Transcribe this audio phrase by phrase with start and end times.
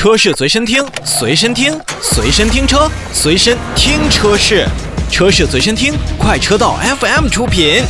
[0.00, 4.66] 车市随身听，随身听，随身听车，随身听车市，
[5.10, 7.82] 车市随身听，快车道 FM 出品。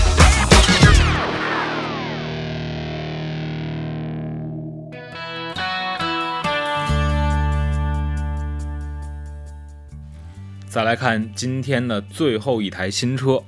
[10.69, 13.40] 再来看今天的最后一台新车。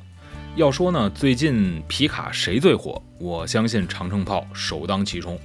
[0.54, 3.02] 要说呢，最近皮卡谁最火？
[3.18, 5.36] 我相信长城炮首当其冲。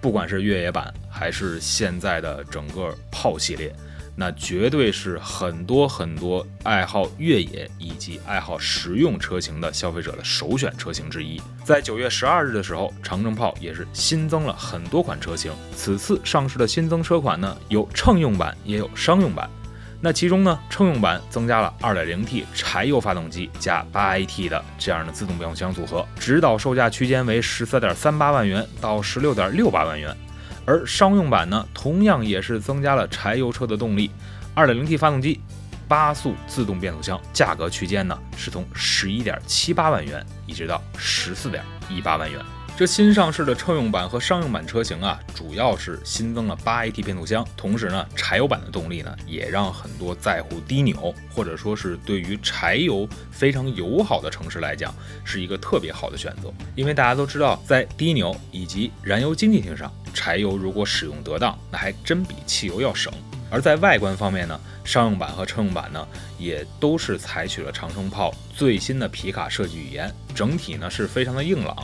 [0.00, 3.74] 不管是越野版还是现在的整个炮系列，
[4.16, 11.40] 那绝对是很多很多爱好越野以及爱好实用车型的消费者的首选车型之一。
[11.64, 15.52] 在九月十二日的时候，长城炮也是新增了很多款车型。
[15.76, 19.48] 此次上市的新增车款呢，有乘用版，也有商用版。
[20.02, 30.16] 那其中呢，乘用版增加了 2.0T 柴油发动机加 8AT 的这样的自动变速箱组合，指导售价区间为13.38万元到16.68万元。
[30.64, 34.10] 而商用版呢，同样也是增加了柴油车的动力
[34.54, 35.40] ，2.0T 发动机，
[35.86, 42.40] 八速自动变速箱，价格区间呢是从11.78万元一直到14.18万元。
[42.76, 56.50] 这新上市的乘用版和商用版车型啊，主要是新增了八 AT 变速箱，同时呢，柴油版的动力呢，也让很多在乎低扭或者说是对于柴油非常友好的城市来讲，是一个特别好的选择。
[56.74, 63.12] 因为大家都知道，在低扭以及燃油经济性上，柴油如果使用得当，那还真比汽油要省。
[63.50, 71.76] 而在外观方面呢，商用版和乘用版呢，也都是采取了长城炮最新的皮卡设计语言，整体呢是非常的硬朗。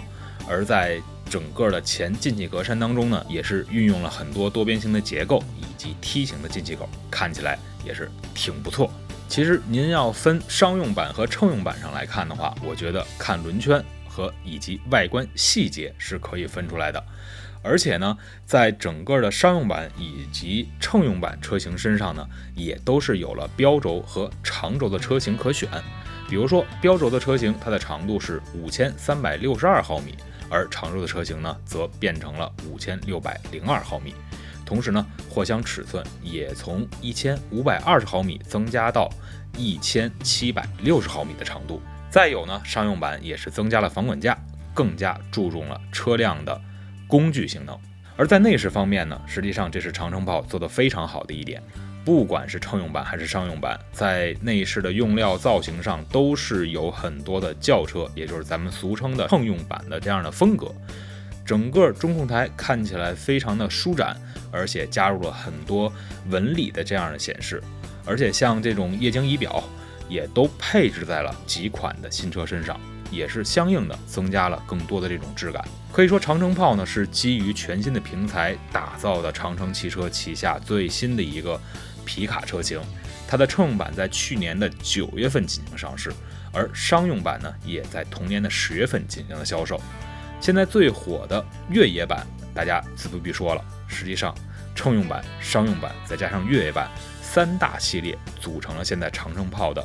[0.49, 8.91] 而在整个的前进气格栅当中呢，也是运用了很多多边形的结构以及梯形的进气口，看起来也是挺不错。
[9.29, 17.05] 其实您要分商用版和乘用版上来看的话，我觉得看轮圈和以及外观细节是可以分出来的。
[17.61, 25.69] 而且呢，在整个的商用版以及乘用版车型身上呢，也都是有了标轴和长轴的车型可选。
[26.29, 30.15] 比如说标轴的车型，它的长度是五千三百六十二毫米。
[30.49, 34.15] 而长轴的车型呢，则变成了五千六百零二毫米，
[34.65, 39.11] 同时呢，货箱尺寸也从一千五百二十毫米增加到
[39.57, 41.83] 一千七百六十毫米的长度。
[42.09, 44.39] 再有呢，商用版也是增加了防滚架，
[44.73, 46.61] 更加注重了车辆的
[47.09, 47.77] 工具性能。
[48.17, 51.61] 而在内饰方面呢，实际上这是长城炮做得非常好的一点。
[52.07, 60.73] 不管是乘用版还是商用版，在内饰的用料造型上都是有很多的轿车，也就是咱们俗称的乘用版的这样的风格。
[61.45, 64.17] 整个中控台看起来非常的舒展，
[64.53, 65.93] 而且加入了很多
[66.29, 67.61] 纹理的这样的显示，
[68.05, 69.61] 而且像这种液晶仪表
[70.09, 72.79] 也都配置在了几款的新车身上，
[73.11, 75.67] 也是相应的增加了更多的这种质感。
[75.91, 81.61] 可以说，长城炮呢是基于全新的平台打造的长城汽车旗下最新的一个。
[82.07, 82.81] 皮卡车型，
[83.29, 86.11] 它的乘用版在去年的九月份进行上市，
[86.53, 89.79] 而商用版呢，也在同年的十月份进行了销售。
[90.41, 93.65] 现在最火的越野版，大家自不必说了。
[93.89, 94.35] 实际上，
[94.75, 96.89] 乘用版、商用版再加上越野版
[97.21, 99.85] 三大系列，组成了现在长城炮的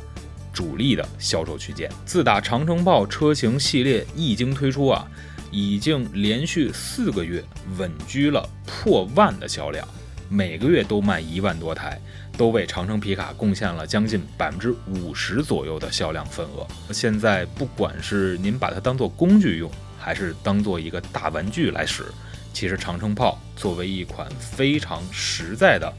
[0.52, 1.90] 主力的销售区间。
[2.04, 5.08] 自打长城炮车型系列一经推出啊，
[5.50, 7.42] 已经连续四个月
[7.78, 9.88] 稳居了破万的销量。
[10.32, 12.00] 每个月都卖一万多台，
[12.38, 16.66] 都为长城皮卡贡献了将近百分之五十左右的销量份额。
[16.90, 22.06] 现在不管是您把它当做工具用，还是当做一个大玩具来使，
[22.54, 25.92] 其实长城炮作为一款非常实在的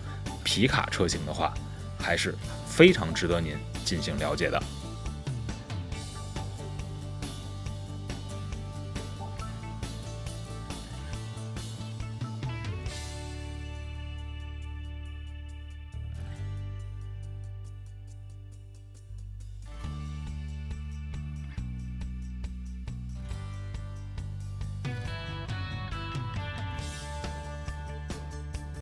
[0.43, 1.53] 皮卡车型的话，
[1.99, 2.33] 还是
[2.65, 3.55] 非常值得您
[3.85, 4.59] 进行了解的。